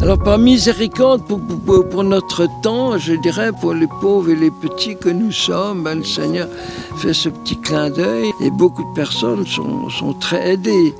[0.00, 5.08] Alors par miséricorde pour, notre temps, je dirais pour les pauvres et les petits que
[5.08, 6.48] nous sommes, ben, le Seigneur
[6.96, 10.94] fait ce petit clin d'œil et beaucoup de personnes sont très aidées.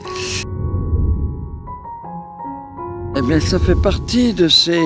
[3.16, 4.80] Eh bien, ça fait partie de ces,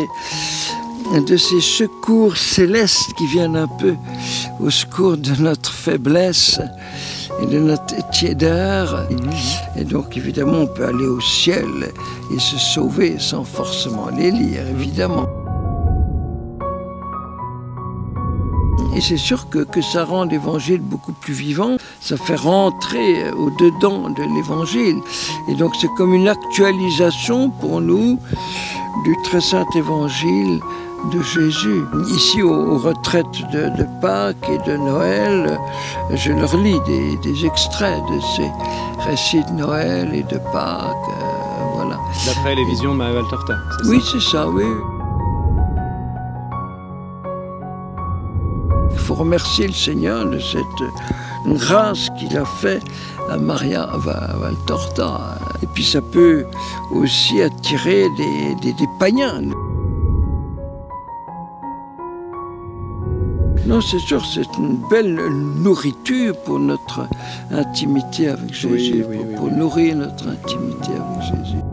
[1.20, 3.94] de ces secours célestes qui viennent un peu
[4.60, 6.58] au secours de notre faiblesse
[7.42, 9.06] et de notre tiédeur.
[9.76, 11.92] Et donc, évidemment, on peut aller au ciel
[12.34, 15.28] et se sauver sans forcément les lire, évidemment.
[18.96, 24.10] Et c'est sûr que, que ça rend l'évangile beaucoup plus vivant, ça fait rentrer au-dedans
[24.10, 24.96] de l'évangile.
[25.48, 28.18] Et donc c'est comme une actualisation pour nous
[29.04, 30.60] du très saint évangile
[31.10, 31.84] de Jésus.
[32.08, 35.58] Ici, aux, retraites de, de Pâques et de Noël,
[36.14, 38.50] je leur lis des, des extraits de ces
[39.08, 41.08] récits de Noël et de Pâques.
[41.08, 41.98] euh, voilà.
[42.26, 43.54] D'après les visions de Marie Valtorta.
[43.82, 44.64] c'est Oui, c'est ça, oui.
[48.92, 52.80] Il faut remercier le Seigneur de cette grâce qu'il a fait
[53.30, 55.38] à Maria Va- Valtorta.
[55.62, 56.44] Et puis ça peut
[56.92, 59.42] aussi attirer des, des- des païens.
[63.64, 67.08] Non, c'est sûr, c'est une belle nourriture pour notre
[67.52, 69.52] intimité avec Jésus, oui, pour, oui, pour oui.
[69.52, 71.71] nourrir notre intimité avec Jésus.